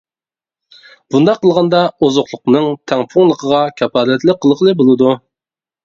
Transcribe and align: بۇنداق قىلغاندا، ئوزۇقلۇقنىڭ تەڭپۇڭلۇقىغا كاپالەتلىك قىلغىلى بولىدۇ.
بۇنداق 1.15 1.41
قىلغاندا، 1.43 1.83
ئوزۇقلۇقنىڭ 2.01 2.73
تەڭپۇڭلۇقىغا 2.93 3.63
كاپالەتلىك 3.79 4.45
قىلغىلى 4.49 4.79
بولىدۇ. 4.85 5.19